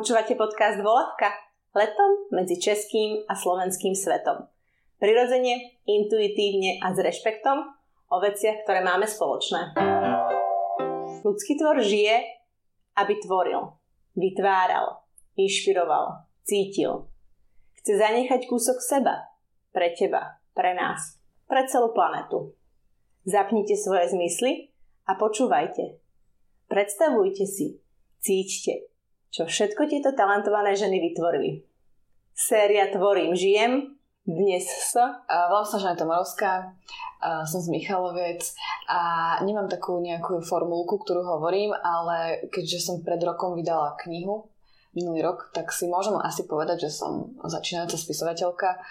[0.00, 1.28] Počúvate podcast Volavka?
[1.76, 4.48] Letom medzi českým a slovenským svetom.
[4.96, 7.68] Prirodzene, intuitívne a s rešpektom
[8.08, 9.76] o veciach, ktoré máme spoločné.
[11.20, 12.16] Ľudský tvor žije,
[12.96, 13.76] aby tvoril,
[14.16, 15.04] vytváral,
[15.36, 17.04] inšpiroval, cítil.
[17.84, 19.28] Chce zanechať kúsok seba,
[19.68, 22.56] pre teba, pre nás, pre celú planetu.
[23.28, 24.72] Zapnite svoje zmysly
[25.04, 26.00] a počúvajte.
[26.72, 27.84] Predstavujte si,
[28.24, 28.89] cíťte,
[29.30, 31.62] čo všetko tieto talentované ženy vytvorili.
[32.34, 33.94] Séria Tvorím, žijem,
[34.26, 35.22] dnes sa...
[35.48, 36.76] Volám sa Žaneta Morovská,
[37.48, 38.42] som z Michalovec
[38.90, 39.00] a
[39.46, 44.50] nemám takú nejakú formulku, ktorú hovorím, ale keďže som pred rokom vydala knihu,
[44.92, 48.82] minulý rok, tak si môžem asi povedať, že som začínajúca spisovateľka,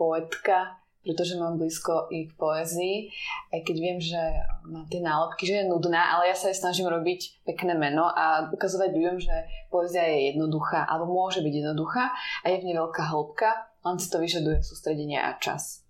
[0.00, 3.08] poetka, pretože mám blízko i k poézii,
[3.56, 4.20] aj keď viem, že
[4.68, 8.52] má tie nálepky, že je nudná, ale ja sa aj snažím robiť pekné meno a
[8.52, 9.34] ukazovať ľuďom, že
[9.72, 14.12] poézia je jednoduchá, alebo môže byť jednoduchá a je v nej veľká hĺbka, len si
[14.12, 15.88] to vyžaduje sústredenie a čas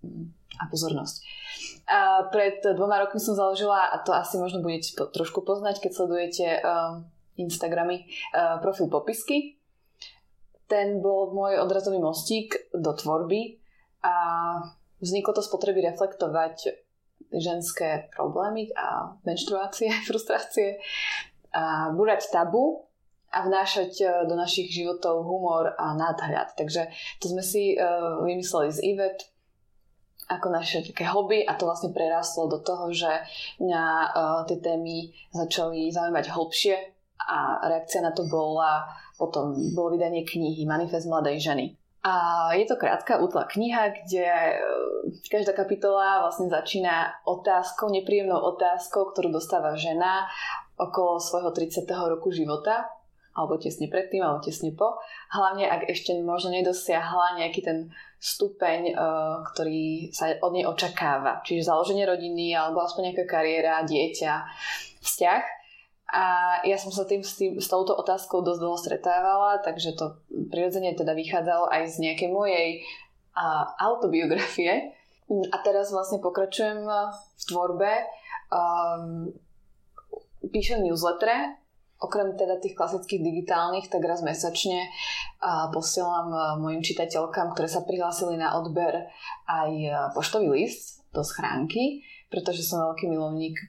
[0.59, 1.15] a pozornosť.
[1.91, 6.45] A pred dvoma rokmi som založila, a to asi možno budete trošku poznať, keď sledujete
[6.63, 7.03] um,
[7.35, 9.59] Instagramy, uh, profil Popisky.
[10.71, 13.59] Ten bol môj odrazový mostík do tvorby
[14.07, 14.15] a
[15.01, 16.77] Vzniklo to z potreby reflektovať
[17.33, 20.77] ženské problémy a menštruácie, frustrácie
[21.51, 22.87] a búrať tabu
[23.31, 26.55] a vnášať e, do našich životov humor a nadhľad.
[26.55, 26.87] Takže
[27.19, 29.19] to sme si uh, vymysleli z Ivet
[30.31, 33.11] ako naše také hobby a to vlastne prerastlo do toho, že
[33.59, 36.75] mňa uh, tie témy začali zaujímať hlbšie
[37.19, 38.87] a reakcia na to bola
[39.21, 41.65] potom bolo vydanie knihy Manifest mladej ženy.
[42.01, 44.57] A je to krátka útla kniha, kde e,
[45.29, 50.25] každá kapitola vlastne začína otázkou, nepríjemnou otázkou, ktorú dostáva žena
[50.81, 51.85] okolo svojho 30.
[51.85, 52.89] roku života,
[53.37, 54.97] alebo tesne predtým, alebo tesne po.
[55.29, 58.93] Hlavne, ak ešte možno nedosiahla nejaký ten stupeň, e,
[59.53, 61.45] ktorý sa od nej očakáva.
[61.45, 64.33] Čiže založenie rodiny, alebo aspoň nejaká kariéra, dieťa,
[65.05, 65.60] vzťah.
[66.11, 70.19] A ja som sa tým, s, tým, s touto otázkou dosť dlho stretávala, takže to
[70.51, 72.83] prirodzene teda vychádzalo aj z nejakej mojej
[73.31, 74.91] a, autobiografie.
[75.31, 77.91] A teraz vlastne pokračujem v tvorbe.
[78.51, 79.31] Um,
[80.51, 81.55] píšem newsletter,
[82.03, 84.91] okrem teda tých klasických digitálnych, tak raz mesačne
[85.39, 89.07] uh, posielam mojim čitateľkám, ktoré sa prihlásili na odber
[89.47, 89.71] aj
[90.11, 93.67] poštový list do schránky pretože som veľký milovník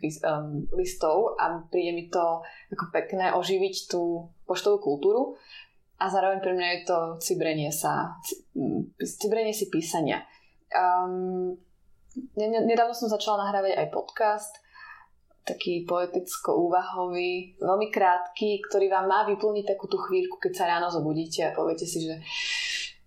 [0.70, 5.34] listov a príde mi to ako pekné oživiť tú poštovú kultúru
[5.98, 8.14] a zároveň pre mňa je to cibrenie sa,
[9.02, 10.22] cibrenie si písania.
[10.70, 11.58] Um,
[12.38, 14.54] nedávno som začala nahrávať aj podcast,
[15.42, 21.50] taký poeticko-úvahový, veľmi krátky, ktorý vám má vyplniť takú tú chvíľku, keď sa ráno zobudíte
[21.50, 22.22] a poviete si, že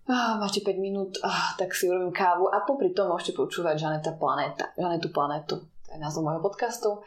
[0.10, 4.18] ah, máte 5 minút, ah, tak si urobím kávu a popri tom môžete počúvať Žaneta
[4.18, 5.58] Planéta, Žanetu Planetu.
[5.62, 7.02] To je názov môjho podcastu.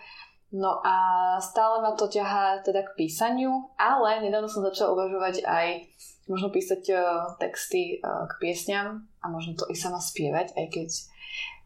[0.49, 0.97] No a
[1.45, 5.85] stále ma to ťahá teda k písaniu, ale nedávno som začala uvažovať aj
[6.25, 7.01] možno písať uh,
[7.37, 10.89] texty uh, k piesňam a možno to i sama spievať, aj keď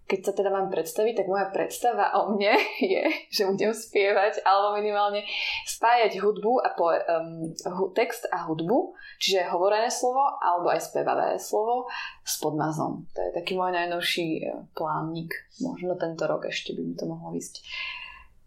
[0.06, 2.52] keď sa teda mám predstaviť, tak moja predstava o mne
[2.92, 5.24] je, že budem spievať alebo minimálne
[5.64, 7.54] spájať hudbu a po, um,
[7.94, 8.92] text a hudbu,
[9.22, 11.88] čiže hovorené slovo alebo aj spevavé slovo
[12.26, 13.08] s podmazom.
[13.14, 15.32] To je taký môj najnovší e, plánnik.
[15.62, 17.62] Možno tento rok ešte by mi to mohlo ísť.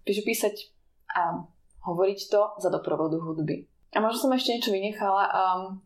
[0.05, 0.55] Čiže písať
[1.15, 1.41] a
[1.87, 3.65] hovoriť to za doprovodu hudby.
[3.95, 5.23] A možno som ešte niečo vynechala.
[5.31, 5.81] Um,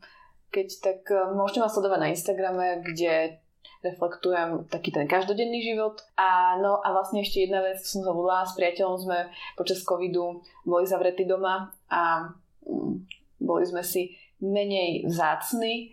[0.50, 3.38] keď tak um, môžete ma sledovať na Instagrame, kde
[3.80, 6.04] reflektujem taký ten každodenný život.
[6.20, 9.20] A no a vlastne ešte jedna vec, som zabudla, s priateľom sme
[9.56, 12.28] počas covidu boli zavretí doma a
[12.68, 12.96] mm,
[13.40, 15.92] boli sme si menej vzácni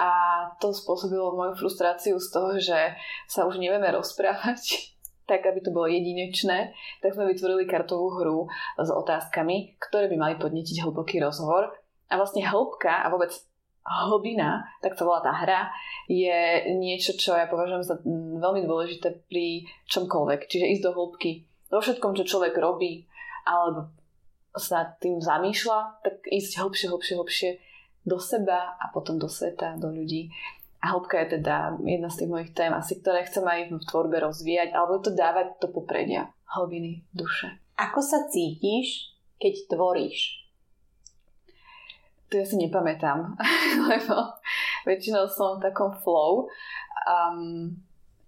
[0.00, 0.10] a
[0.56, 2.96] to spôsobilo moju frustráciu z toho, že
[3.28, 4.90] sa už nevieme rozprávať
[5.30, 8.38] tak, aby to bolo jedinečné, tak sme vytvorili kartovú hru
[8.74, 11.70] s otázkami, ktoré by mali podnetiť hlboký rozhovor.
[12.10, 13.30] A vlastne hĺbka a vôbec
[13.90, 15.74] hlbina, tak to volá tá hra,
[16.06, 17.98] je niečo, čo ja považujem za
[18.38, 20.46] veľmi dôležité pri čomkoľvek.
[20.46, 21.30] Čiže ísť do hĺbky
[21.70, 23.06] vo všetkom, čo človek robí,
[23.46, 23.90] alebo
[24.54, 27.50] sa nad tým zamýšľa, tak ísť hlbšie, hlbšie, hlbšie
[28.06, 30.30] do seba a potom do sveta, do ľudí.
[30.80, 34.16] A hĺbka je teda jedna z tých mojich tém, asi ktoré chcem aj v tvorbe
[34.18, 37.60] rozvíjať, alebo to dávať do popredia hlbiny duše.
[37.76, 40.49] Ako sa cítiš, keď tvoríš?
[42.30, 43.34] To ja si nepamätám,
[43.90, 44.38] lebo
[44.86, 46.46] väčšinou som v takom flow.
[47.04, 47.74] Um,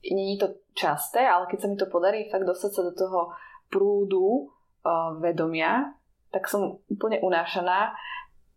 [0.02, 3.30] Není to časté, ale keď sa mi to podarí fakt dostať sa do toho
[3.70, 5.94] prúdu uh, vedomia,
[6.34, 7.94] tak som úplne unášaná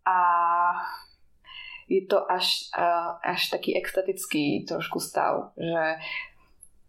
[0.02, 0.18] a
[1.86, 2.66] je to až,
[3.22, 6.02] až taký extatický trošku stav, že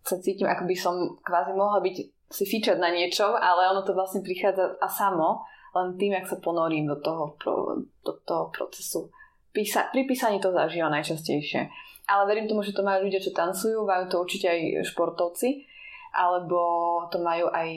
[0.01, 1.95] sa cítim, ako by som kvázi mohla byť
[2.33, 5.45] si fičať na niečom, ale ono to vlastne prichádza a samo,
[5.75, 7.35] len tým, ak sa ponorím do toho,
[8.03, 9.11] do toho procesu.
[9.51, 11.67] Písa, pri písaní to zažívam najčastejšie.
[12.07, 15.67] Ale verím tomu, že to majú ľudia, čo tancujú, majú to určite aj športovci,
[16.15, 16.59] alebo
[17.11, 17.69] to majú aj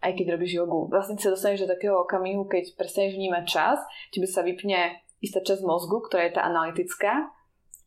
[0.00, 0.88] aj keď robíš jogu.
[0.88, 3.78] Vlastne sa dostaneš do takého okamihu, keď prestaneš vnímať čas,
[4.08, 7.28] tebe sa vypne istá časť mozgu, ktorá je tá analytická,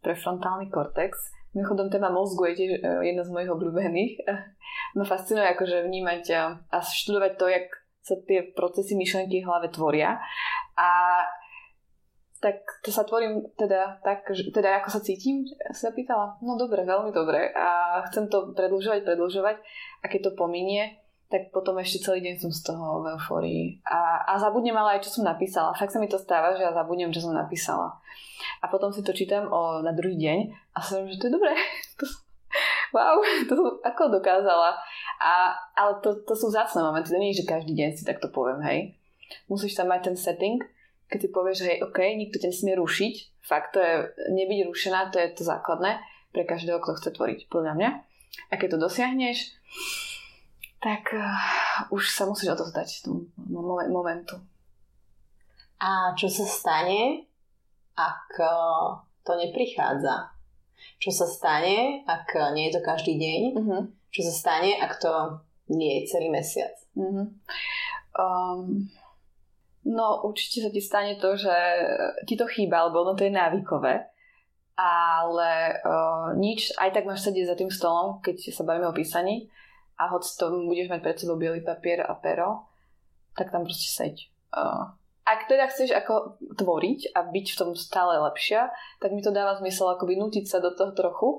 [0.06, 1.34] prefrontálny kortex.
[1.58, 2.80] Mimochodom, téma mozgu je tiež e,
[3.14, 4.14] jedna z mojich obľúbených.
[4.98, 6.24] Ma fascinuje akože vnímať
[6.70, 7.66] a študovať to, jak
[8.04, 10.20] sa tie procesy myšlenky v hlave tvoria.
[10.76, 11.24] A
[12.44, 17.16] tak to sa tvorím teda tak, teda ako sa cítim, sa pýtala, no dobre, veľmi
[17.16, 19.64] dobre a chcem to predlžovať, predlžovať
[20.04, 21.00] a keď to pominie,
[21.32, 23.64] tak potom ešte celý deň som z toho v eufórii.
[23.88, 25.74] A, a zabudnem ale aj, čo som napísala.
[25.74, 27.96] Fakt sa mi to stáva, že ja zabudnem, čo som napísala.
[28.62, 30.38] A potom si to čítam o, na druhý deň
[30.76, 31.56] a som, že to je dobré.
[31.98, 32.06] To,
[32.94, 33.18] wow,
[33.50, 34.78] to som ako dokázala.
[35.21, 37.12] A, ale to, to sú zácne momenty.
[37.12, 38.80] To nie je, že každý deň si takto poviem, hej.
[39.50, 40.62] Musíš tam mať ten setting,
[41.10, 43.13] keď si povieš, hej, OK, nikto ťa nesmie rušiť.
[43.44, 43.94] Fakt, to je
[44.33, 46.00] nebyť rušená, to je to základné
[46.33, 47.89] pre každého, kto chce tvoriť, podľa mňa.
[48.50, 49.54] A keď to dosiahneš,
[50.81, 53.30] tak uh, už sa musíš odozdať tomu
[53.88, 54.36] momentu.
[55.80, 57.27] A čo sa stane,
[57.95, 60.33] ak uh, to neprichádza?
[61.00, 63.42] Čo sa stane, ak uh, nie je to každý deň?
[63.56, 63.81] Uh-huh.
[64.13, 65.42] Čo sa stane, ak to
[65.74, 66.77] nie je celý mesiac?
[66.94, 67.33] Uh-huh.
[68.13, 68.86] Um,
[69.89, 71.56] no určite sa ti stane to, že
[72.30, 74.06] ti to chýba, lebo ono to je návykové.
[74.77, 75.51] Ale
[75.86, 79.50] uh, nič, aj tak máš sedieť za tým stolom, keď sa bavíme o písaní
[80.01, 82.65] a hoď to budeš mať pred sebou biely papier a pero,
[83.38, 84.30] tak tam proste seď.
[84.50, 84.94] Uh,
[85.24, 89.56] ak teda chceš ako tvoriť a byť v tom stále lepšia, tak mi to dáva
[89.56, 91.30] zmysel akoby nutiť sa do toho trochu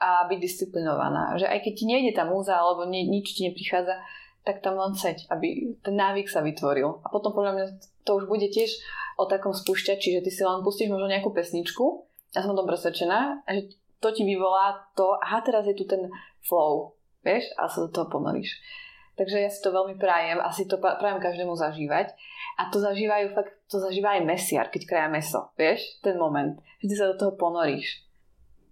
[0.00, 1.36] a byť disciplinovaná.
[1.36, 4.00] Že aj keď ti nejde tá múza alebo nie, nič ti neprichádza,
[4.44, 7.00] tak tam len seď, aby ten návyk sa vytvoril.
[7.04, 7.66] A potom podľa mňa
[8.04, 8.76] to už bude tiež
[9.16, 12.04] o takom spúšťači, že ty si len pustíš možno nejakú pesničku,
[12.34, 16.10] ja som tom presvedčená, že to ti vyvolá to, aha, teraz je tu ten
[16.44, 18.58] flow, vieš, a sa do toho ponoríš.
[19.14, 22.10] Takže ja si to veľmi prajem a si to prajem každému zažívať.
[22.58, 26.94] A to zažívajú fakt, to zažíva aj mesiar, keď kraja meso, vieš, ten moment, ty
[26.94, 28.02] sa do toho ponoríš.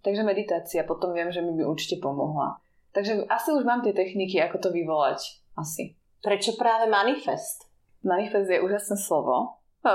[0.02, 2.58] Takže meditácia, potom viem, že mi by určite pomohla.
[2.90, 5.22] Takže asi už mám tie techniky, ako to vyvolať.
[5.54, 5.94] Asi.
[6.22, 7.70] Prečo práve manifest?
[8.02, 9.62] Manifest je úžasné slovo.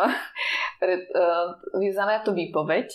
[1.96, 2.88] Znamená to výpoveď.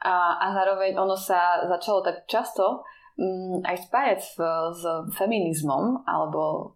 [0.00, 2.80] A, a zároveň ono sa začalo tak často
[3.64, 4.34] aj spájať s,
[4.76, 4.82] s
[5.14, 6.74] feminizmom, alebo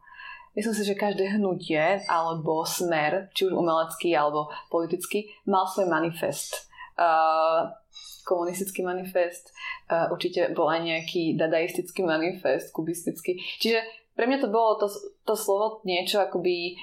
[0.55, 6.69] myslím si, že každé hnutie alebo smer, či už umelecký alebo politický, mal svoj manifest.
[6.95, 7.75] Uh,
[8.23, 9.51] komunistický manifest,
[9.91, 13.43] uh, určite bol aj nejaký dadaistický manifest, kubistický.
[13.59, 13.83] Čiže
[14.15, 14.87] pre mňa to bolo to,
[15.27, 16.79] to slovo niečo akoby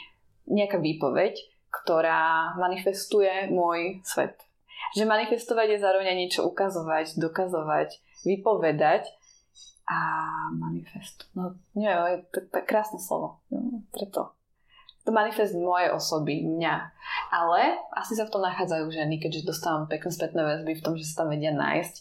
[0.52, 1.40] nejaká výpoveď,
[1.72, 4.36] ktorá manifestuje môj svet.
[5.00, 9.08] Že manifestovať je zároveň niečo ukazovať, dokazovať, vypovedať
[9.92, 9.98] a
[10.56, 11.28] manifest.
[11.36, 13.44] No, je to, to krásne slovo.
[13.52, 14.32] No, preto.
[15.04, 16.76] To manifest mojej osoby, mňa.
[17.34, 21.10] Ale asi sa v tom nachádzajú ženy, keďže dostávam pekné spätné väzby v tom, že
[21.10, 21.96] sa tam vedia nájsť.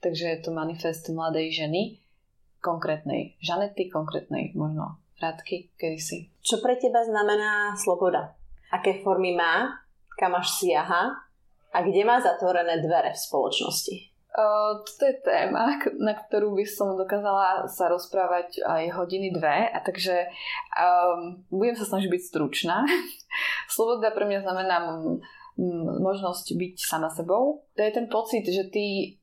[0.00, 2.00] Takže je to manifest mladej ženy,
[2.64, 6.28] konkrétnej Žanety, konkrétnej možno Radky, kedysi.
[6.44, 8.36] Čo pre teba znamená sloboda?
[8.68, 9.80] Aké formy má?
[10.12, 11.24] Kam až siaha?
[11.72, 14.15] A kde má zatvorené dvere v spoločnosti?
[14.36, 19.80] Uh, toto je téma, na ktorú by som dokázala sa rozprávať aj hodiny dve, a
[19.80, 20.28] takže
[20.76, 22.84] um, budem sa snažiť byť stručná.
[23.72, 25.24] Sloboda pre mňa znamená m-
[25.56, 27.64] m- možnosť byť sama sebou.
[27.64, 29.16] To je ten pocit, že ty,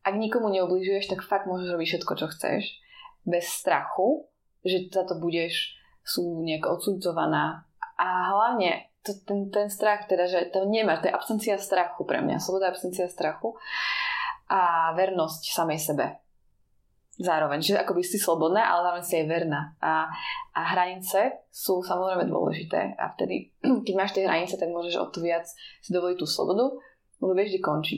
[0.00, 2.80] ak nikomu neubližuješ, tak fakt môžeš robiť všetko, čo chceš.
[3.28, 4.24] Bez strachu,
[4.64, 7.68] že za to budeš sú nejak odsudzovaná.
[8.00, 12.24] A hlavne to, ten, ten strach, teda, že to nemáš, to je absencia strachu pre
[12.24, 12.40] mňa.
[12.40, 13.52] Sloboda absencia strachu
[14.46, 16.06] a vernosť samej sebe.
[17.16, 19.60] Zároveň, že akoby si slobodná, ale zároveň si aj verná.
[19.80, 20.04] A,
[20.52, 22.92] a hranice sú samozrejme dôležité.
[23.00, 23.56] A vtedy,
[23.88, 25.48] keď máš tie hranice, tak môžeš o to viac
[25.80, 26.76] si dovoliť tú slobodu,
[27.24, 27.96] lebo vieš, kde končí.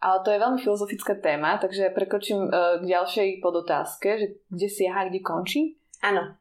[0.00, 5.12] Ale to je veľmi filozofická téma, takže prekočím uh, k ďalšej podotázke, že kde siaha,
[5.12, 5.76] kde končí.
[6.00, 6.32] Áno.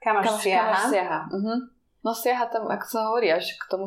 [0.00, 0.56] Kam až siaha?
[0.56, 1.20] Kam až siaha.
[1.28, 1.58] Uh-huh.
[2.00, 3.84] No siaha tam, ako sa hovorí, až k tomu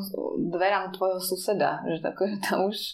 [0.54, 2.94] dverám tvojho suseda, že, tako, že tam už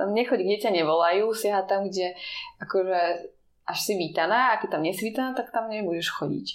[0.00, 2.16] tam nechoď, kde ťa nevolajú, siaha tam, kde
[2.56, 3.28] akože
[3.68, 6.48] až si vítaná a keď tam nie si vítaná, tak tam nebudeš chodiť.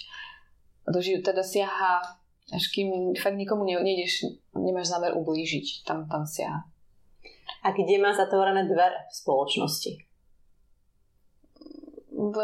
[0.90, 2.02] Takže teda siaha,
[2.50, 4.26] až kým fakt nikomu nejdeš,
[4.58, 6.66] nemáš zámer ublížiť, tam, tam siaha.
[7.62, 9.92] A A kde má zatvorené dvere v spoločnosti?
[12.14, 12.36] V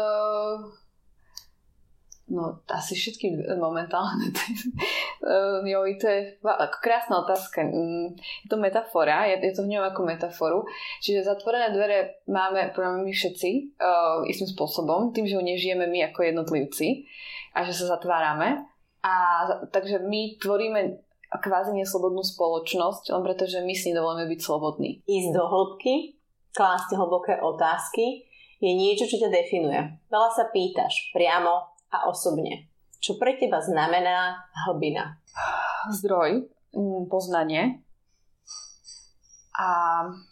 [2.23, 4.31] No, asi všetky momentálne.
[5.73, 7.67] jo, to je ako krásna otázka.
[7.67, 10.59] Mm, je to metafora, je, to vnímam ako metaforu.
[11.03, 16.23] Čiže zatvorené dvere máme my všetci uh, istým spôsobom, tým, že ho nežijeme my ako
[16.23, 17.11] jednotlivci
[17.59, 18.71] a že sa zatvárame.
[19.03, 19.13] A
[19.67, 25.03] takže my tvoríme kvázi neslobodnú spoločnosť, len preto, že my si nedovolíme byť slobodní.
[25.03, 26.23] Ísť do hĺbky,
[26.55, 28.31] klásť hlboké otázky
[28.63, 29.81] je niečo, čo ťa definuje.
[30.07, 32.73] Veľa sa pýtaš priamo, a osobne.
[32.97, 35.21] Čo pre teba znamená hlbina?
[35.93, 37.83] Zdroj, mm, poznanie
[39.53, 39.69] a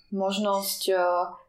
[0.09, 0.95] možnosť e,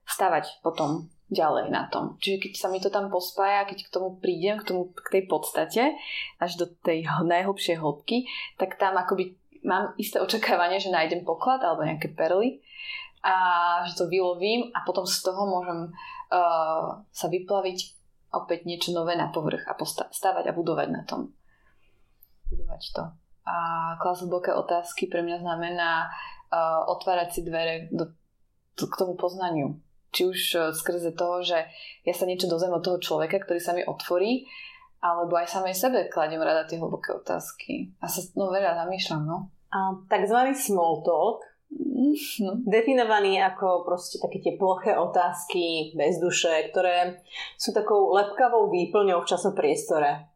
[0.04, 2.20] stavať potom ďalej na tom.
[2.20, 5.22] Čiže keď sa mi to tam pospája, keď k tomu prídem, k, tomu, k tej
[5.24, 5.96] podstate,
[6.36, 8.28] až do tej najhlbšej hĺbky,
[8.60, 12.60] tak tam akoby mám isté očakávanie, že nájdem poklad alebo nejaké perly
[13.24, 13.34] a
[13.86, 18.01] že to vylovím a potom z toho môžem uh, sa vyplaviť
[18.32, 21.36] opäť niečo nové na povrch a stavať a budovať na tom.
[22.48, 23.04] Budovať to.
[23.44, 23.56] A
[24.00, 28.08] klas hlboké otázky pre mňa znamená uh, otvárať si dvere do,
[28.78, 29.76] do, k tomu poznaniu.
[30.12, 31.68] Či už uh, skrze toho, že
[32.06, 34.48] ja sa niečo dozviem od toho človeka, ktorý sa mi otvorí,
[35.02, 37.92] alebo aj samej sebe kladiem rada tie hlboké otázky.
[37.98, 39.50] A sa no, veľa zamýšľam, no.
[39.72, 42.60] A takzvaný small talk No.
[42.68, 47.24] Definovaný ako proste také tie ploché otázky bez duše, ktoré
[47.56, 50.28] sú takou lepkavou výplňou v časopriestore.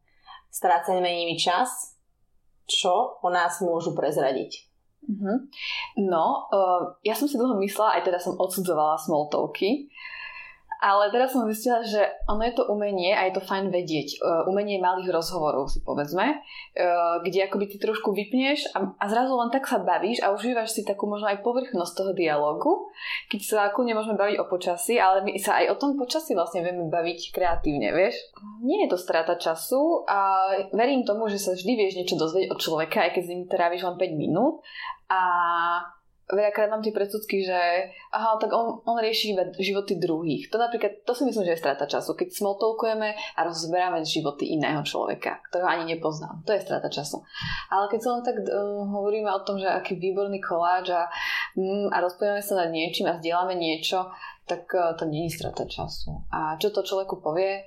[0.49, 1.93] Strácame nimi čas,
[2.65, 4.65] čo o nás môžu prezradiť.
[5.07, 5.37] Mm-hmm.
[6.09, 9.87] No, uh, ja som si dlho myslela, aj teda som odsudzovala small talky,
[10.77, 14.21] ale teraz som zistila, že ono je to umenie a je to fajn vedieť.
[14.21, 19.33] Uh, umenie malých rozhovorov si povedzme, uh, kde akoby ty trošku vypneš a, a zrazu
[19.33, 22.93] len tak sa bavíš a užívaš si takú možno aj povrchnosť toho dialogu,
[23.27, 26.61] keď sa ako nemôžeme baviť o počasí, ale my sa aj o tom počasí vlastne
[26.61, 28.15] vieme baviť kreatívne, vieš.
[28.61, 32.59] Nie je to strata času a verím tomu, že sa vždy vieš niečo dozvedieť od
[32.61, 34.61] človeka, aj keď s ním tráviš len 5 minút
[35.09, 35.21] a
[36.27, 37.55] veľakrát mám tie predsudky, že
[38.11, 40.51] aha, tak on, on rieši iba životy druhých.
[40.51, 42.13] To napríklad, to si myslím, že je strata času.
[42.19, 46.43] Keď smoltolkujeme a rozberáme životy iného človeka, ktorého ani nepoznám.
[46.43, 47.23] To je strata času.
[47.71, 51.07] Ale keď sa len tak uh, hovoríme o tom, že aký výborný koláč a,
[51.55, 54.11] um, a rozpojíme sa nad niečím a zdieľame niečo,
[54.43, 56.11] tak uh, to nie je strata času.
[56.31, 57.63] A čo to človeku povie,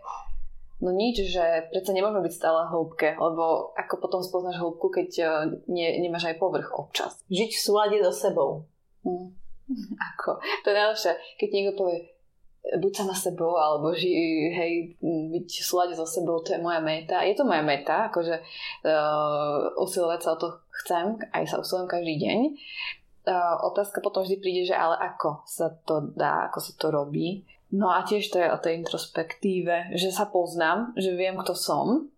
[0.81, 5.25] No nič, že predsa nemôžeme byť stále hĺbke, lebo ako potom spoznáš hĺbku, keď e,
[5.69, 7.21] nie, nemáš aj povrch občas.
[7.29, 8.65] Žiť v súlade so sebou.
[9.05, 9.37] Hmm.
[10.17, 10.41] Ako?
[10.41, 11.99] To je najlepšie, keď niekto povie,
[12.61, 14.13] buď sa na sebou, alebo ži,
[14.53, 14.73] hej,
[15.33, 17.25] byť v súlade so sebou, to je moja meta.
[17.25, 20.49] Je to moja meta, akože uh, usilovať sa o to
[20.85, 22.39] chcem, aj sa usilujem každý deň.
[23.29, 27.49] Uh, otázka potom vždy príde, že ale ako sa to dá, ako sa to robí.
[27.71, 32.11] No a tiež to je o tej introspektíve, že sa poznám, že viem, kto som.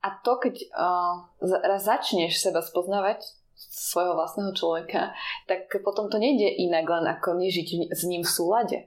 [0.00, 1.28] A to, keď uh,
[1.60, 3.20] raz začneš seba spoznávať
[3.60, 5.12] svojho vlastného človeka,
[5.44, 8.78] tak potom to nejde inak len ako nežiť s ním v súlade,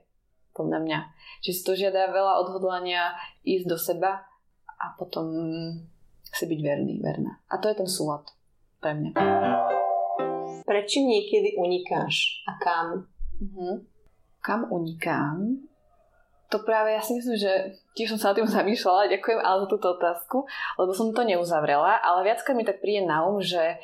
[0.50, 0.98] podľa mňa.
[1.46, 3.14] Čiže si to žiada veľa odhodlania
[3.46, 4.26] ísť do seba
[4.66, 5.30] a potom
[6.34, 7.38] si byť verný, verná.
[7.46, 8.26] A to je ten súlad
[8.82, 9.14] pre mňa.
[10.66, 12.86] Prečo niekedy unikáš a kam?
[13.38, 13.86] Uh-huh.
[14.42, 15.62] Kam unikám?
[16.54, 19.68] To práve ja si myslím, že tiež som sa na tým zamýšľala, ďakujem ale za
[19.74, 20.46] túto otázku,
[20.78, 23.82] lebo som to neuzavrela, ale viackrát mi tak príde na um, že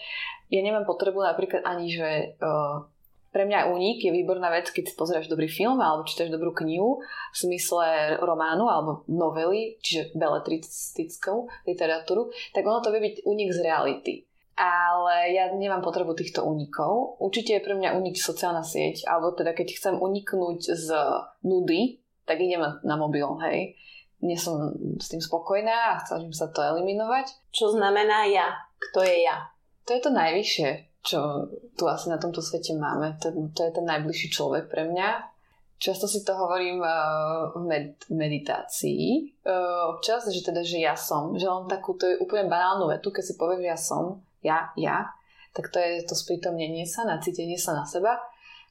[0.55, 2.87] ja nemám potrebu napríklad ani, že uh,
[3.31, 7.03] pre mňa únik je výborná vec, keď si pozrieš dobrý film alebo čítaš dobrú knihu
[7.03, 13.59] v smysle románu alebo novely, čiže beletristickú literatúru, tak ono to vie byť únik z
[13.63, 14.15] reality.
[14.59, 17.17] Ale ja nemám potrebu týchto únikov.
[17.23, 20.89] Určite je pre mňa únik sociálna sieť, alebo teda keď chcem uniknúť z
[21.47, 22.00] nudy,
[22.31, 23.75] tak idem na mobil, hej.
[24.23, 24.71] Nie som
[25.03, 27.51] s tým spokojná a chcem sa to eliminovať.
[27.51, 28.55] Čo znamená ja?
[28.79, 29.51] Kto je ja?
[29.89, 30.69] To je to najvyššie,
[31.03, 33.19] čo tu asi na tomto svete máme.
[33.19, 35.27] To, to je ten najbližší človek pre mňa.
[35.81, 41.33] Často si to hovorím uh, v med- meditácii uh, občas, že teda, že ja som.
[41.35, 44.03] Že len takú, to je úplne banálnu vetu, keď si povieš, že ja som,
[44.45, 45.09] ja, ja,
[45.57, 48.21] tak to je to sprítomnenie sa, nacítenie sa na seba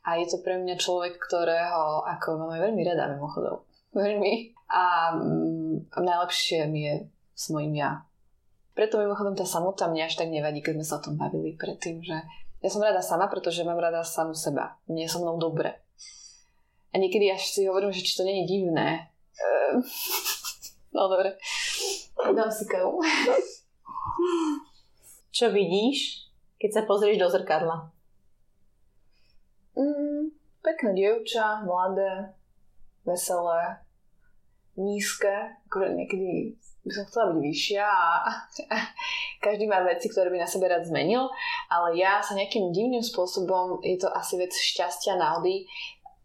[0.06, 3.62] a je to pre mňa človek, ktorého ako máme veľmi rada mimochodom.
[3.96, 4.54] Veľmi.
[4.70, 6.96] A mm, najlepšie mi je
[7.34, 8.06] s mojim ja.
[8.78, 12.00] Preto mimochodom tá samota mňa až tak nevadí, keď sme sa o tom bavili predtým,
[12.00, 12.16] že
[12.62, 14.78] ja som rada sama, pretože mám rada samu seba.
[14.88, 15.74] Mne je so mnou dobre.
[16.94, 19.10] A niekedy až si hovorím, že či to nie je divné.
[19.36, 19.82] Ehm,
[20.96, 21.36] no dobre.
[22.20, 23.02] Dám si kávu.
[25.32, 26.30] Čo vidíš,
[26.60, 27.99] keď sa pozrieš do zrkadla?
[29.80, 32.36] Mm, pekné dievča, mladé,
[33.08, 33.80] veselé,
[34.76, 38.12] nízke, akože niekedy by som chcela byť vyššia a,
[39.46, 41.32] každý má veci, ktoré by na sebe rád zmenil,
[41.72, 45.64] ale ja sa nejakým divným spôsobom, je to asi vec šťastia, náhody,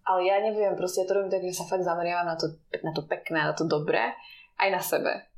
[0.03, 2.91] ale ja neviem, proste ja to robím tak, že sa fakt zameriavam na to, na
[2.91, 4.19] to pekné, na to dobré,
[4.59, 5.34] aj na sebe.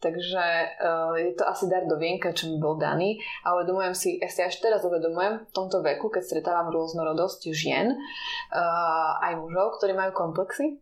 [0.00, 0.44] Takže
[0.80, 4.32] uh, je to asi dar do vienka, čo mi bol daný a uvedomujem si, ja
[4.32, 9.92] si až teraz uvedomujem v tomto veku, keď stretávam rôznorodosť žien, uh, aj mužov, ktorí
[9.92, 10.80] majú komplexy,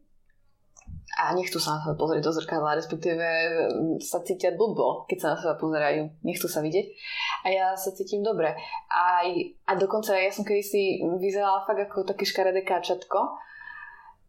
[1.18, 5.28] a nechcú sa na seba pozrieť do zrkadla, respektíve mm, sa cítia blbo, keď sa
[5.34, 6.14] na seba pozerajú.
[6.22, 6.86] Nechcú sa vidieť.
[7.42, 8.54] A ja sa cítim dobre.
[8.92, 9.26] A,
[9.66, 13.34] a dokonca ja som kedysi vyzerala fakt ako také škaredé káčatko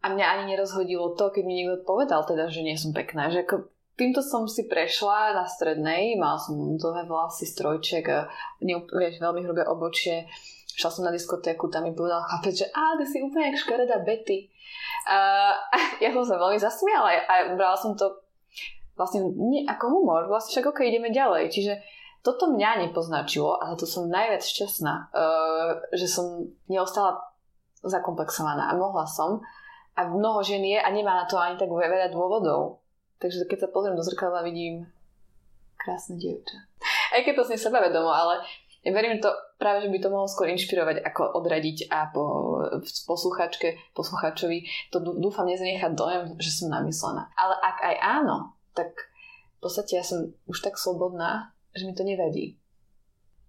[0.02, 3.30] a mňa ani nerozhodilo to, keď mi niekto povedal teda, že nie som pekná.
[3.30, 3.56] Že ako
[4.00, 8.08] týmto som si prešla na strednej, mala som dlhé vlasy, strojček,
[8.64, 10.32] ne, vieš, veľmi hrubé obočie.
[10.80, 14.00] Šla som na diskotéku, tam mi povedal chlapec, že a, ty si úplne jak škaredá
[14.00, 14.48] Betty.
[15.04, 15.52] Uh,
[16.04, 18.08] ja som sa veľmi zasmiala a brala som to
[18.96, 21.52] vlastne nie ako humor, vlastne však ok, ideme ďalej.
[21.52, 21.74] Čiže
[22.24, 27.20] toto mňa nepoznačilo a za to som najviac šťastná, uh, že som neostala
[27.84, 29.44] zakomplexovaná a mohla som
[29.96, 32.80] a mnoho žien je a nemá na to ani tak veľa dôvodov.
[33.20, 34.88] Takže keď sa pozriem do zrkadla, vidím
[35.80, 36.56] krásne dievča.
[37.16, 38.44] Aj keď to seba sebavedomo, ale
[38.80, 39.28] ja verím to
[39.60, 42.24] práve, že by to mohlo skôr inšpirovať, ako odradiť a po
[42.80, 47.28] posluchačke, posluchačovi to dúfam nezanechať dojem, že som namyslená.
[47.36, 48.96] Ale ak aj áno, tak
[49.60, 52.56] v podstate ja som už tak slobodná, že mi to nevadí.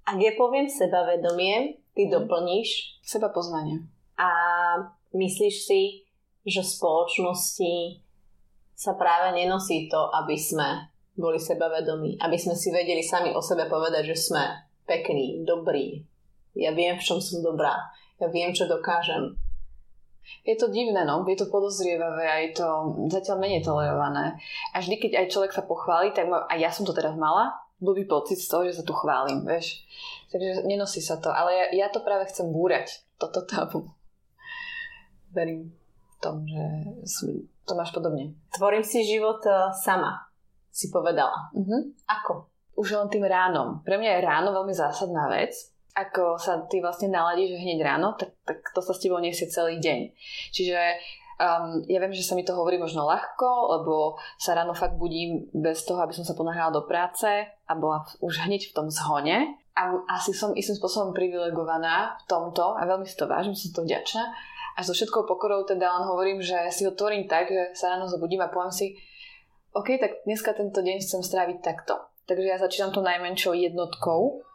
[0.02, 2.10] Ak je poviem sebavedomie, ty mm.
[2.10, 2.98] doplníš?
[3.06, 3.86] Seba poznanie.
[4.18, 4.28] A
[5.14, 5.82] myslíš si,
[6.42, 8.02] že v spoločnosti
[8.80, 13.68] sa práve nenosí to, aby sme boli sebavedomí, aby sme si vedeli sami o sebe
[13.68, 14.40] povedať, že sme
[14.88, 16.00] pekný, dobrý.
[16.56, 17.76] Ja viem, v čom som dobrá.
[18.16, 19.36] Ja viem, čo dokážem.
[20.48, 22.66] Je to divné, no, je to podozrievavé a je to
[23.12, 24.40] zatiaľ menej tolerované.
[24.72, 27.52] A vždy, keď aj človek sa pochváli, tak ma, a ja som to teraz mala,
[27.84, 29.84] blbý pocit z toho, že sa tu chválim, vieš.
[30.32, 33.92] Takže nenosí sa to, ale ja, ja to práve chcem búrať, toto tabu.
[35.36, 35.76] Verím
[36.20, 36.64] tomu, že
[37.70, 38.34] to máš podobne.
[38.50, 40.26] Tvorím si život e, sama,
[40.74, 41.54] si povedala.
[41.54, 41.94] Uh-huh.
[42.10, 42.50] Ako?
[42.80, 43.84] už len tým ránom.
[43.84, 45.52] Pre mňa je ráno veľmi zásadná vec.
[45.92, 49.76] Ako sa ty vlastne naladíš hneď ráno, tak, tak to sa s tebou nesie celý
[49.82, 50.16] deň.
[50.54, 50.80] Čiže
[51.36, 55.50] um, ja viem, že sa mi to hovorí možno ľahko, lebo sa ráno fakt budím
[55.52, 59.60] bez toho, aby som sa ponáhľala do práce a bola už hneď v tom zhone.
[59.76, 63.84] A asi som istým spôsobom privilegovaná v tomto a veľmi si to vážim, som to
[63.84, 64.30] vďačná.
[64.76, 68.06] A so všetkou pokorou teda len hovorím, že si ho tvorím tak, že sa ráno
[68.06, 68.94] zobudím a poviem si,
[69.74, 74.46] OK, tak dneska tento deň chcem stráviť takto Takže ja začínam to najmenšou jednotkou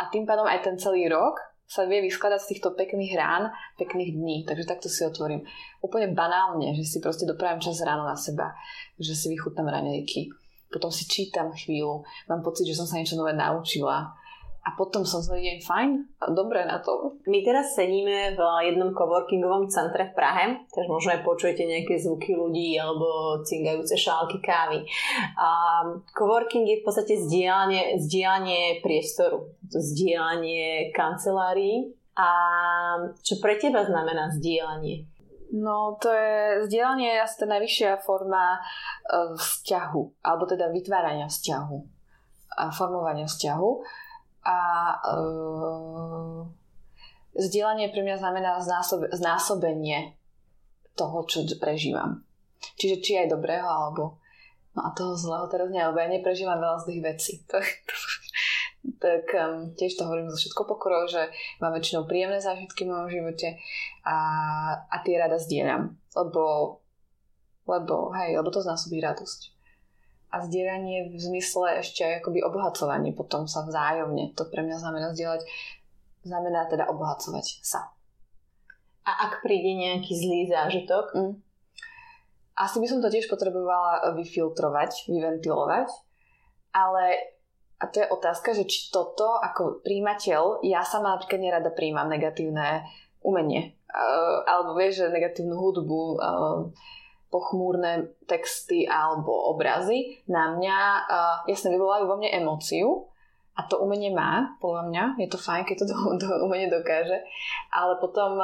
[0.00, 1.36] a tým pádom aj ten celý rok
[1.68, 4.48] sa vie vyskladať z týchto pekných rán, pekných dní.
[4.48, 5.44] Takže takto si otvorím.
[5.84, 8.56] Úplne banálne, že si proste dopravím čas ráno na seba,
[8.96, 10.32] že si vychutnám ranejky.
[10.72, 12.00] Potom si čítam chvíľu,
[12.32, 14.16] mám pocit, že som sa niečo nové naučila
[14.60, 17.16] a potom som celý deň fajn a dobre na to.
[17.24, 22.36] My teraz sedíme v jednom coworkingovom centre v Prahe, takže možno aj počujete nejaké zvuky
[22.36, 24.84] ľudí alebo cingajúce šálky kávy.
[25.40, 25.48] A
[26.12, 31.96] coworking je v podstate zdieľanie, zdieľanie priestoru, to zdieľanie kancelárií.
[32.20, 32.28] A
[33.24, 35.08] čo pre teba znamená zdieľanie?
[35.56, 38.60] No, to je zdieľanie je asi tá najvyššia forma e,
[39.34, 41.78] vzťahu, alebo teda vytvárania vzťahu
[42.60, 43.70] a formovania vzťahu
[44.46, 44.56] a
[45.04, 46.48] uh,
[47.36, 50.16] zdieľanie pre mňa znamená znásob- znásobenie
[50.96, 52.24] toho, čo prežívam.
[52.76, 54.20] Čiže či aj dobrého, alebo
[54.76, 57.32] no a toho zlého teraz nie, lebo ja neprežívam veľa zlých vecí.
[59.04, 61.28] tak um, tiež to hovorím zo všetko pokorou, že
[61.60, 63.60] mám väčšinou príjemné zážitky v mojom živote
[64.04, 64.16] a,
[64.88, 66.76] a tie rada zdieľam, lebo
[67.68, 69.59] lebo, hej, lebo to znásobí radosť
[70.30, 74.34] a zdieľanie v zmysle ešte akoby obohacovanie potom sa vzájomne.
[74.38, 75.42] To pre mňa znamená zdieľať,
[76.22, 77.90] znamená teda obohacovať sa.
[79.02, 81.04] A ak príde nejaký zlý zážitok?
[81.18, 81.34] Mm.
[82.54, 85.88] Asi by som to tiež potrebovala vyfiltrovať, vyventilovať,
[86.76, 87.34] ale
[87.80, 92.84] a to je otázka, že či toto ako príjimateľ, ja sama napríklad nerada príjmam negatívne
[93.24, 93.80] umenie.
[94.44, 96.20] Alebo vieš, že negatívnu hudbu,
[97.30, 103.10] pochmúrne texty alebo obrazy na mňa uh, jasne vyvolajú vo mne emóciu
[103.60, 107.20] a to umenie má, podľa mňa, je to fajn, keď to, to, to umenie dokáže,
[107.68, 108.40] ale potom,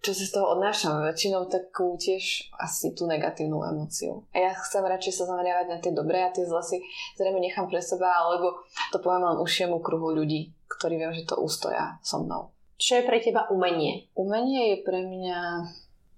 [0.00, 4.24] čo si z toho odnášam, väčšinou takú tiež asi tú negatívnu emóciu.
[4.32, 6.80] A ja chcem radšej sa zameriavať na tie dobré a tie zle si
[7.20, 11.36] zrejme nechám pre seba, alebo to poviem len ušiemu kruhu ľudí, ktorí viem, že to
[11.44, 12.48] ustoja so mnou.
[12.80, 14.08] Čo je pre teba umenie?
[14.16, 15.40] Umenie je pre mňa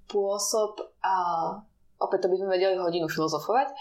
[0.07, 1.17] spôsob a
[2.01, 3.73] opäť to by sme vedeli hodinu filozofovať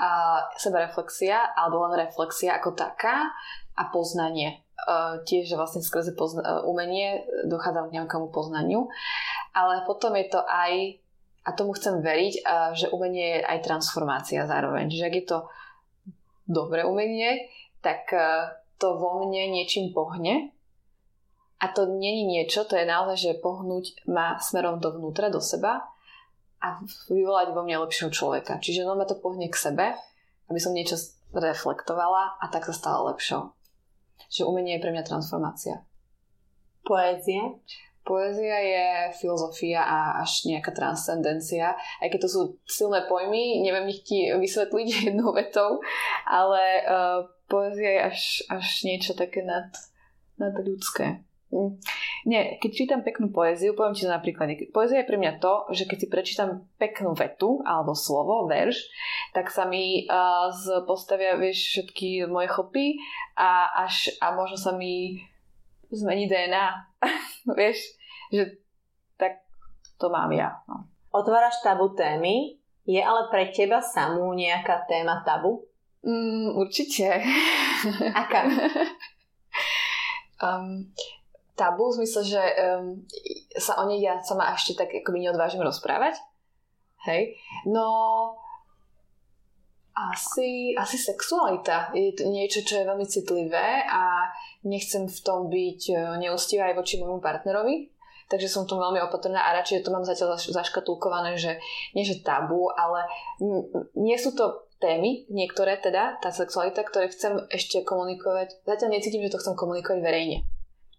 [0.00, 0.10] a
[0.56, 3.32] sebareflexia alebo len reflexia ako taká
[3.76, 4.64] a poznanie.
[4.82, 8.90] Uh, tiež vlastne skrze pozna- uh, umenie dochádza k nejakému poznaniu,
[9.54, 10.98] ale potom je to aj,
[11.46, 14.90] a tomu chcem veriť, uh, že umenie je aj transformácia zároveň.
[14.90, 15.38] Čiže ak je to
[16.50, 17.46] dobré umenie,
[17.78, 18.10] tak
[18.78, 20.50] to vo mne niečím pohne
[21.62, 25.91] a to není niečo, to je naozaj, že pohnúť ma smerom dovnútra, do seba
[26.62, 26.78] a
[27.10, 28.62] vyvolať vo mne lepšieho človeka.
[28.62, 29.98] Čiže no ma to pohne k sebe,
[30.46, 30.94] aby som niečo
[31.34, 33.50] reflektovala a tak sa stala lepšou.
[34.30, 35.82] Čiže umenie je pre mňa transformácia.
[36.86, 37.58] Poézia?
[38.02, 41.78] Poézia je filozofia a až nejaká transcendencia.
[41.78, 45.78] Aj keď to sú silné pojmy, neviem ich ti vysvetliť jednou vetou,
[46.26, 48.20] ale uh, poézia je až,
[48.50, 49.70] až niečo také nad,
[50.38, 51.22] nad ľudské.
[52.22, 54.70] Nie, keď čítam peknú poéziu, poviem ti to napríklad.
[54.70, 58.78] Poézia je pre mňa to, že keď si prečítam peknú vetu alebo slovo, verš,
[59.34, 60.48] tak sa mi uh,
[60.86, 62.96] postavia, vieš, všetky moje chopy
[63.34, 65.18] a až a možno sa mi
[65.90, 66.66] zmení DNA.
[67.58, 67.98] vieš,
[68.30, 68.62] že
[69.18, 69.42] tak
[69.98, 70.62] to mám ja.
[70.70, 70.88] No.
[71.12, 75.66] Otváraš tabu témy, je ale pre teba samú nejaká téma tabu?
[76.02, 77.22] Mm, určite.
[78.14, 78.46] Aká?
[80.42, 80.90] um,
[81.54, 83.04] tabu, v zmysle, že um,
[83.56, 86.16] sa o nej ja sama ešte tak akoby neodvážim rozprávať.
[87.04, 87.34] Hej.
[87.66, 87.90] No,
[89.92, 94.30] asi, asi sexualita je to niečo, čo je veľmi citlivé a
[94.64, 97.92] nechcem v tom byť e, neustivá aj voči môjmu partnerovi.
[98.30, 101.60] Takže som tu veľmi opatrná a radšej to mám zatiaľ zaškatulkované, že
[101.92, 103.04] nie že tabu, ale
[103.92, 108.64] nie sú to témy, niektoré teda, tá sexualita, ktoré chcem ešte komunikovať.
[108.64, 110.48] Zatiaľ necítim, že to chcem komunikovať verejne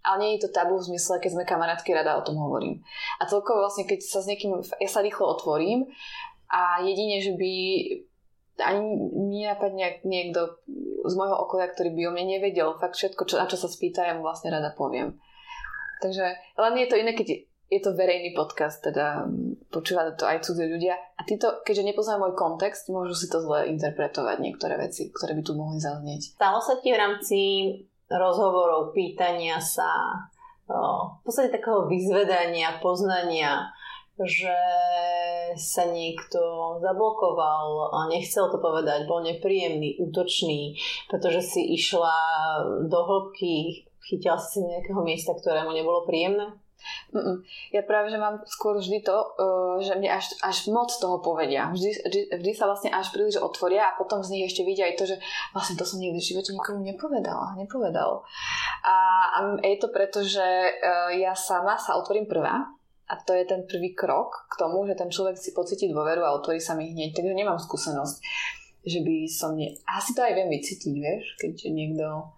[0.04, 2.84] ale nie je to tabu v zmysle, keď sme kamarátky, rada o tom hovorím.
[3.18, 5.88] A celkovo vlastne, keď sa s niekým, ja sa rýchlo otvorím
[6.52, 7.52] a jedine, že by
[8.62, 8.84] ani
[9.34, 10.62] nenapadne niekto
[11.08, 14.06] z môjho okolia, ktorý by o mne nevedel, fakt všetko, čo, na čo sa spýta,
[14.06, 15.18] ja mu vlastne rada poviem.
[16.04, 16.26] Takže
[16.60, 19.26] len je to iné, keď je to verejný podcast, teda
[19.74, 20.94] počúvajú to aj cudzie ľudia.
[21.18, 25.42] A títo, keďže nepoznajú môj kontext, môžu si to zle interpretovať niektoré veci, ktoré by
[25.42, 26.38] tu mohli zaznieť.
[26.38, 27.38] Stalo sa ti v rámci
[28.13, 30.13] rozhovorov, pýtania sa,
[30.69, 33.67] v podstate takého vyzvedania, poznania,
[34.13, 34.54] že
[35.58, 36.39] sa niekto
[36.82, 40.78] zablokoval nechcel to povedať, bol nepríjemný, útočný,
[41.10, 42.13] pretože si išla
[42.86, 46.62] do hĺbky, chytila si nejakého miesta, ktoré mu nebolo príjemné?
[47.13, 47.46] Mm-mm.
[47.72, 51.69] Ja práve, že mám skôr vždy to, uh, že mne až, až moc toho povedia.
[51.69, 54.96] Vždy, vždy, vždy sa vlastne až príliš otvoria a potom z nich ešte vidia aj
[54.98, 55.17] to, že
[55.54, 58.26] vlastne to som nikdy v živote nikomu nepovedala, nepovedal.
[58.84, 58.96] A,
[59.34, 62.65] a je to preto, že uh, ja sama sa otvorím prvá
[63.10, 66.34] a to je ten prvý krok k tomu, že ten človek si pocíti dôveru a
[66.34, 67.13] otvorí sa mi hneď.
[67.13, 68.15] Takže nemám skúsenosť,
[68.88, 69.60] že by som...
[69.60, 69.76] Ne...
[69.86, 72.32] Asi to aj viem vycítiť, vieš, keď niekto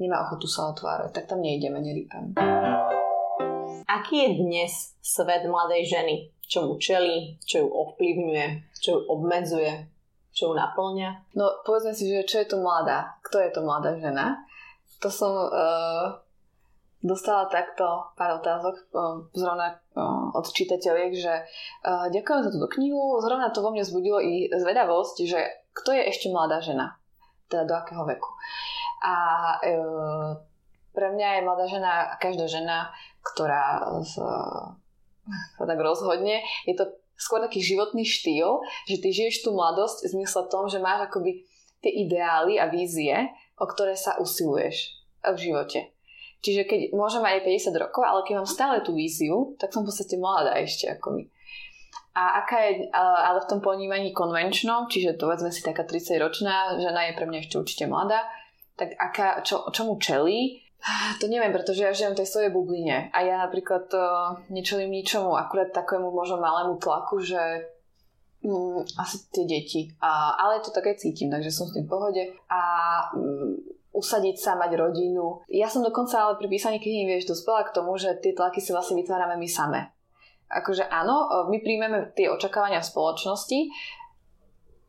[0.00, 2.36] nemá ochotu sa otvárať, tak tam nejdeme, nerýpam.
[3.90, 4.70] Aký je dnes
[5.02, 6.30] svet mladej ženy?
[6.46, 9.90] Čo mu čelí, čo ju ovplyvňuje, čo ju obmedzuje,
[10.30, 11.34] čo ju naplňa?
[11.34, 13.18] No povedzme si, že čo je to mladá?
[13.26, 14.46] Kto je to mladá žena?
[15.02, 16.06] To som uh,
[17.02, 21.34] dostala takto pár otázok uh, zrovna uh, od čitateľiek, že
[21.82, 26.02] uh, ďakujem za túto knihu, zrovna to vo mne zbudilo i zvedavosť, že kto je
[26.06, 26.94] ešte mladá žena?
[27.50, 28.30] Teda do akého veku?
[29.02, 29.14] A
[29.58, 30.49] uh,
[31.00, 34.28] pre mňa je mladá žena, každá žena ktorá sa
[35.60, 36.40] tak rozhodne.
[36.64, 36.88] Je to
[37.20, 41.44] skôr taký životný štýl, že ty žiješ tú mladosť v zmysle tom, že máš akoby
[41.84, 43.12] tie ideály a vízie,
[43.60, 45.92] o ktoré sa usiluješ v živote.
[46.40, 49.92] Čiže keď môžem aj 50 rokov, ale keď mám stále tú víziu, tak som v
[49.92, 51.28] podstate mladá ešte akoby.
[52.16, 57.06] A aká je, ale v tom ponímaní konvenčnom, čiže to vezme si taká 30-ročná žena
[57.06, 58.24] je pre mňa ešte určite mladá,
[58.74, 60.64] tak aká, čo, čomu čelí,
[61.20, 64.02] to neviem, pretože ja žijem v tej svojej bubline a ja napríklad to
[64.48, 67.68] nečelím ničomu, akurát takému možno malému tlaku, že
[68.40, 69.92] mm, asi tie deti.
[70.00, 72.22] A, ale to také cítim, takže som s tým v pohode.
[72.48, 72.60] A
[73.12, 75.44] mm, usadiť sa, mať rodinu.
[75.52, 78.72] Ja som dokonca ale pri písaní knihy, vieš, dospela k tomu, že tie tlaky si
[78.72, 79.80] vlastne vytvárame my same.
[80.50, 83.60] Akože áno, my príjmeme tie očakávania v spoločnosti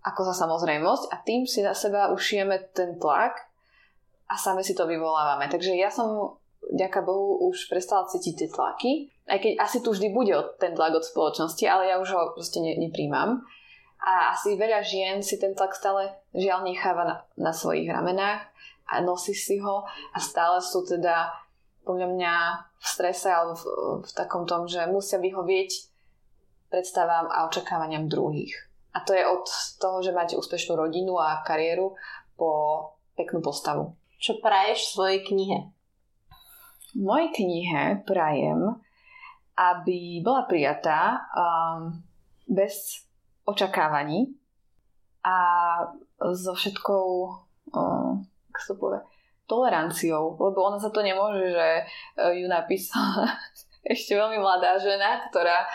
[0.01, 3.50] ako za samozrejmosť a tým si na seba ušijeme ten tlak
[4.31, 5.51] a same si to vyvolávame.
[5.51, 6.39] Takže ja som,
[6.71, 8.91] ďaká Bohu, už prestala cítiť tie tlaky,
[9.27, 12.63] aj keď asi tu vždy bude ten tlak od spoločnosti, ale ja už ho proste
[12.63, 13.43] ne, nepríjmam.
[14.01, 18.47] A asi veľa žien si ten tlak stále žiaľ necháva na, na svojich ramenách
[18.89, 21.29] a nosí si ho a stále sú teda
[21.85, 22.33] podľa mňa
[22.81, 23.63] v strese alebo v,
[24.07, 25.91] v takom tom, že musia vyhovieť
[26.73, 28.55] predstavám a očakávaniam druhých.
[28.95, 29.45] A to je od
[29.77, 31.93] toho, že máte úspešnú rodinu a kariéru
[32.35, 32.49] po
[33.15, 34.00] peknú postavu.
[34.21, 35.73] Čo praješ svojej knihe?
[36.93, 38.77] V mojej knihe prajem,
[39.57, 42.05] aby bola prijatá um,
[42.45, 43.01] bez
[43.49, 44.37] očakávaní
[45.25, 45.37] a
[46.37, 47.05] so všetkou
[47.73, 48.21] um,
[48.61, 49.01] sa to povie,
[49.49, 51.83] toleranciou, lebo ona za to nemôže, že e,
[52.39, 53.35] ju napísala
[53.93, 55.67] ešte veľmi mladá žena, ktorá,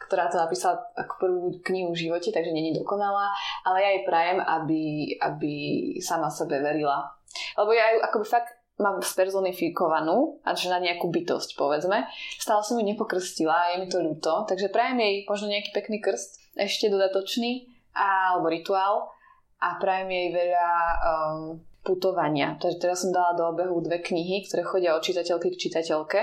[0.00, 3.28] ktorá to napísala ako prvú knihu v živote, takže není dokonalá,
[3.68, 4.82] ale ja jej prajem, aby,
[5.20, 5.52] aby
[6.00, 7.17] sama sebe verila.
[7.56, 12.06] Lebo ja ju akoby fakt mám spersonifikovanú, a že na nejakú bytosť, povedzme.
[12.38, 15.98] Stále som ju nepokrstila a je mi to ľúto, takže prajem jej možno nejaký pekný
[15.98, 17.66] krst, ešte dodatočný,
[17.98, 19.10] alebo rituál
[19.58, 22.54] a prajem jej veľa um, putovania.
[22.62, 26.20] Takže teraz som dala do obehu dve knihy, ktoré chodia od čitateľky k čitateľke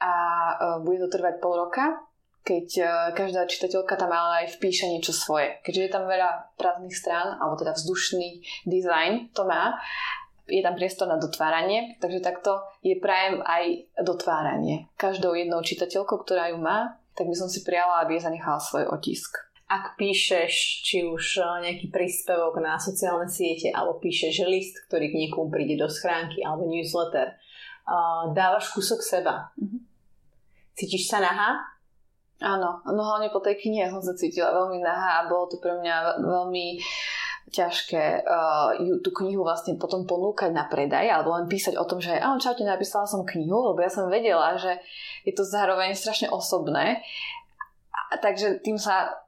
[0.00, 2.00] a uh, bude to trvať pol roka,
[2.40, 5.60] keď uh, každá čitateľka tam ale aj vpíše niečo svoje.
[5.60, 9.76] Keďže je tam veľa prázdnych strán, alebo teda vzdušný dizajn to má,
[10.48, 14.88] je tam priestor na dotváranie, takže takto je prajem aj dotváranie.
[14.96, 19.48] Každou jednou čitateľkou, ktorá ju má, tak by som si prijala, aby zanechala svoj otisk
[19.68, 25.18] ak píšeš či už eh, nejaký príspevok na sociálne siete alebo píšeš list, ktorý k
[25.28, 27.36] niekomu príde do schránky alebo newsletter,
[27.84, 29.52] uh, dávaš kúsok seba.
[29.60, 29.80] Mm-hmm.
[30.72, 31.60] Cítiš sa nahá?
[32.38, 35.74] Áno, no hlavne po tej knihe som sa cítila veľmi nahá a bolo to pre
[35.74, 36.78] mňa veľmi
[37.48, 41.98] ťažké uh, ju, tú knihu vlastne potom ponúkať na predaj alebo len písať o tom,
[41.98, 44.76] že áno, čaute, napísala som knihu, lebo ja som vedela, že
[45.24, 47.00] je to zároveň strašne osobné.
[47.92, 49.24] A, takže tým sa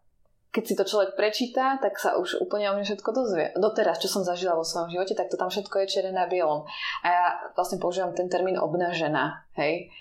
[0.50, 3.54] keď si to človek prečíta, tak sa už úplne o mne všetko dozvie.
[3.54, 6.66] Doteraz, čo som zažila vo svojom živote, tak to tam všetko je černé na bielom.
[7.02, 9.94] A ja vlastne používam ten termín obnažená, hej.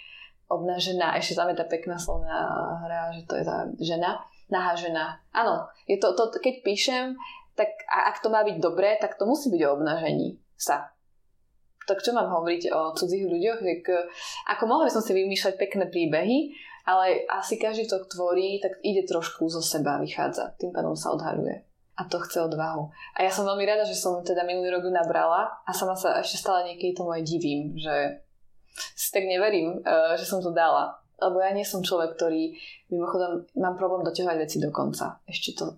[0.50, 2.50] Obnažená, ešte tam je tá pekná slovná
[2.82, 5.22] hra, že to je tá žena, nahá žena.
[5.30, 7.14] Áno, je to, to, keď píšem,
[7.60, 10.96] tak a ak to má byť dobré, tak to musí byť o obnažení sa.
[11.84, 13.60] Tak čo mám hovoriť o cudzích ľuďoch?
[13.60, 13.82] Tak,
[14.56, 16.56] ako mohla by som si vymýšľať pekné príbehy,
[16.88, 20.56] ale asi každý, kto tvorí, tak ide trošku zo seba, vychádza.
[20.56, 21.68] Tým pádom sa odhaľuje.
[22.00, 22.88] A to chce odvahu.
[23.20, 26.40] A ja som veľmi rada, že som teda minulý rok nabrala a sama sa ešte
[26.40, 28.24] stále niekedy tomu aj divím, že
[28.96, 30.96] si tak neverím, eh, že som to dala.
[31.20, 32.56] Lebo ja nie som človek, ktorý
[32.88, 35.20] mimochodom mám problém doťahovať veci do konca.
[35.28, 35.76] Ešte to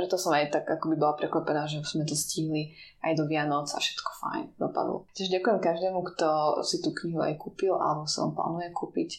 [0.00, 2.72] preto som aj tak akoby bola prekvapená, že sme to stihli
[3.04, 5.04] aj do Vianoc a všetko fajn dopadlo.
[5.12, 6.28] Čiže ďakujem každému, kto
[6.64, 9.10] si tú knihu aj kúpil alebo sa on plánuje kúpiť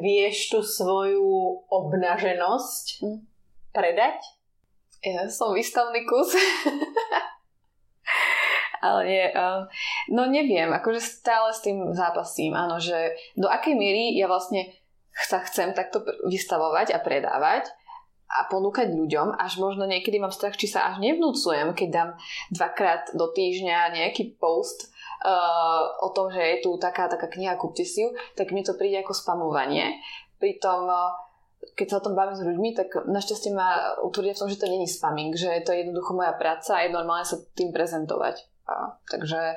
[0.00, 1.22] vieš tú svoju
[1.68, 3.18] obnaženosť hm.
[3.70, 4.18] predať?
[5.04, 6.32] Ja som výstavný kus.
[8.84, 9.64] Ale nie, um,
[10.12, 14.68] no neviem, akože stále s tým zápasím, áno, že do akej miery ja vlastne
[15.24, 17.72] sa chcem takto vystavovať a predávať
[18.28, 22.10] a ponúkať ľuďom, až možno niekedy mám strach, či sa až nevnúcujem, keď dám
[22.50, 24.90] dvakrát do týždňa nejaký post
[25.22, 28.74] uh, o tom, že je tu taká, taká kniha, kúpte si ju, tak mi to
[28.74, 30.00] príde ako spamovanie.
[30.40, 31.14] Pritom uh,
[31.72, 34.68] keď sa o tom bavím s ľuďmi, tak našťastie ma utvrdia v tom, že to
[34.68, 38.44] není spamming, že to je jednoducho moja práca a je normálne sa tým prezentovať.
[38.68, 39.56] A, takže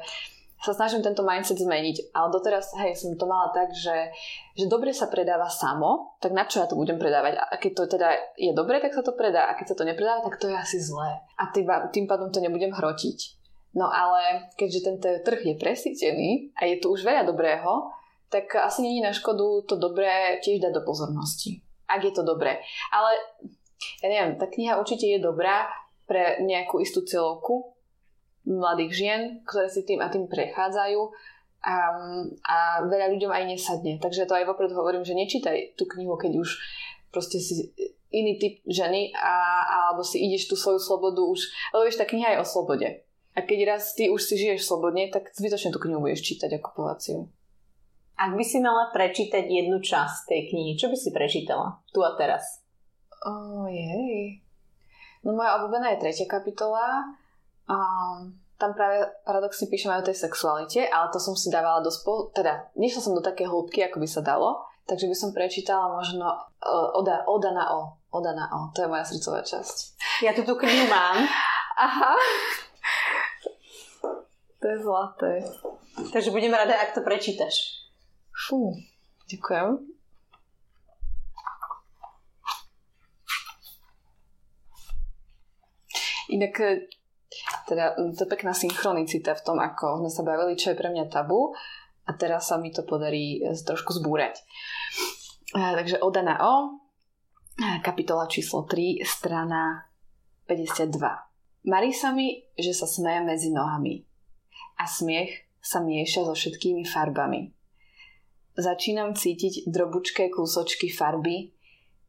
[0.58, 2.12] sa snažím tento mindset zmeniť.
[2.18, 4.10] Ale doteraz, hej, som to mala tak, že,
[4.58, 7.38] že dobre sa predáva samo, tak na čo ja to budem predávať?
[7.38, 9.48] A keď to teda je dobre, tak sa to predá.
[9.50, 11.22] A keď sa to nepredáva, tak to je asi zlé.
[11.38, 13.38] A tým, tým pádom to nebudem hrotiť.
[13.78, 17.94] No ale keďže ten trh je presítený a je tu už veľa dobrého,
[18.34, 21.62] tak asi není na škodu to dobré tiež dať do pozornosti.
[21.86, 22.60] Ak je to dobré.
[22.92, 23.12] Ale
[24.02, 25.70] ja neviem, tá kniha určite je dobrá
[26.10, 27.77] pre nejakú istú celovku
[28.48, 31.02] mladých žien, ktoré si tým a tým prechádzajú
[31.68, 31.76] a,
[32.48, 32.58] a
[32.88, 34.00] veľa ľuďom aj nesadne.
[34.00, 36.56] Takže to aj vopred hovorím, že nečítaj tú knihu, keď už
[37.12, 37.76] proste si
[38.08, 39.36] iný typ ženy a,
[39.92, 43.04] alebo si ideš tú svoju slobodu už, lebo vieš, tá kniha je o slobode.
[43.38, 46.70] A keď raz ty už si žiješ slobodne, tak zbytočne tú knihu budeš čítať ako
[46.74, 47.20] povaciu.
[48.18, 51.78] Ak by si mala prečítať jednu časť tej knihy, čo by si prečítala?
[51.94, 52.66] Tu a teraz.
[53.22, 54.42] Oh, jej.
[55.22, 57.14] No moja obľúbená je tretia kapitola.
[57.68, 61.94] Um, tam práve paradoxne píšem aj o tej sexualite, ale to som si dávala do
[61.94, 65.94] spolu, teda nešla som do také hĺbky, ako by sa dalo, takže by som prečítala
[65.94, 67.94] možno uh, Oda, Oda na O.
[68.10, 70.00] Oda na O, to je moja srdcová časť.
[70.26, 71.22] Ja tu tú knihu mám.
[71.78, 72.16] Aha.
[74.58, 75.34] To je zlaté.
[76.10, 77.86] Takže budem rada, ak to prečítaš.
[78.34, 78.74] Fú,
[79.30, 79.86] ďakujem.
[86.28, 86.54] Inak
[87.70, 91.12] teda to je pekná synchronicita v tom, ako sme sa bavili, čo je pre mňa
[91.12, 91.54] tabu
[92.08, 94.40] a teraz sa mi to podarí trošku zbúrať.
[95.52, 96.80] Takže Oda na O,
[97.84, 99.90] kapitola číslo 3, strana
[100.48, 100.94] 52.
[101.68, 104.08] Marí sa mi, že sa smeje medzi nohami
[104.80, 107.52] a smiech sa mieša so všetkými farbami.
[108.56, 111.52] Začínam cítiť drobučké kúsočky farby,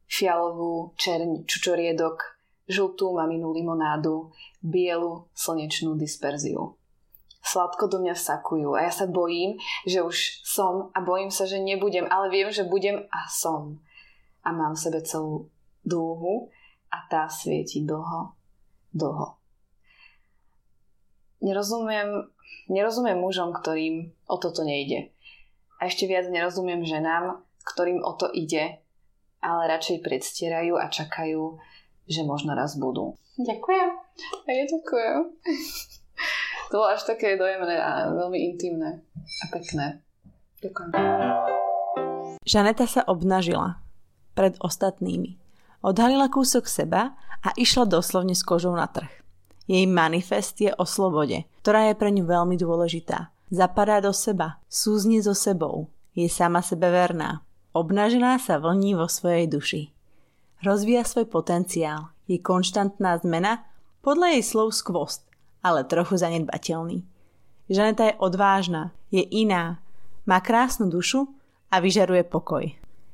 [0.07, 2.38] fialovú čerň čučoriedok,
[2.69, 4.29] žltú maminu limonádu,
[4.61, 6.77] bielu slnečnú disperziu.
[7.41, 11.57] Sladko do mňa vsakujú a ja sa bojím, že už som a bojím sa, že
[11.57, 13.81] nebudem, ale viem, že budem a som.
[14.45, 15.49] A mám v sebe celú
[15.81, 16.53] dúhu
[16.93, 18.37] a tá svieti dlho,
[18.93, 19.39] dlho.
[21.41, 22.29] Nerozumiem,
[22.67, 25.09] nerozumiem mužom, ktorým o toto nejde
[25.79, 28.83] a ešte viac nerozumiem ženám, ktorým o to ide,
[29.39, 31.55] ale radšej predstierajú a čakajú,
[32.09, 33.13] že možno raz budú.
[33.37, 33.89] Ďakujem.
[34.43, 35.17] A ja ďakujem.
[36.69, 40.01] to bolo až také dojemné a veľmi intimné a pekné.
[40.59, 40.89] Ďakujem.
[42.43, 43.79] Žaneta sa obnažila
[44.33, 45.37] pred ostatnými.
[45.79, 49.07] Odhalila kúsok seba a išla doslovne s kožou na trh.
[49.69, 53.29] Jej manifest je o slobode, ktorá je pre ňu veľmi dôležitá.
[53.53, 57.45] Zapadá do seba, súzni so sebou, je sama sebe verná.
[57.71, 59.93] Obnažená sa vlní vo svojej duši.
[60.59, 63.63] Rozvíja svoj potenciál, je konštantná zmena,
[64.03, 65.23] podľa jej slov skvost,
[65.63, 66.99] ale trochu zanedbateľný.
[67.71, 69.79] Žaneta je odvážna, je iná,
[70.27, 71.31] má krásnu dušu
[71.71, 72.67] a vyžaruje pokoj.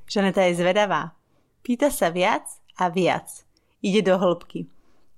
[0.10, 1.13] Žaneta je zvedavá,
[1.62, 2.49] pýta sa viac
[2.81, 3.45] a viac.
[3.86, 4.65] Ide do hĺbky.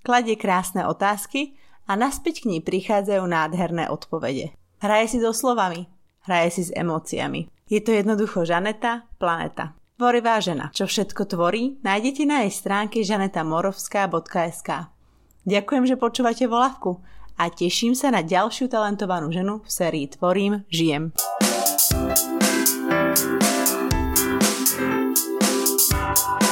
[0.03, 1.55] Kladie krásne otázky
[1.87, 4.51] a naspäť k nej prichádzajú nádherné odpovede.
[4.83, 5.87] Hraje si so slovami,
[6.27, 7.47] hraje si s emóciami.
[7.71, 14.69] Je to jednoducho Žaneta, planeta tvorivá žena, čo všetko tvorí, nájdete na jej stránke žanetamorovská.sk.
[15.43, 17.01] Ďakujem, že počúvate volavku
[17.35, 21.11] a teším sa na ďalšiu talentovanú ženu v sérii Tvorím, žijem.
[25.97, 26.46] thank you